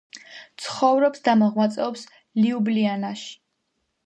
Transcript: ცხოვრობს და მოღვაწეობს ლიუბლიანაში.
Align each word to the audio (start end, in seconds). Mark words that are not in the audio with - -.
ცხოვრობს 0.63 1.21
და 1.27 1.35
მოღვაწეობს 1.41 2.07
ლიუბლიანაში. 2.41 3.31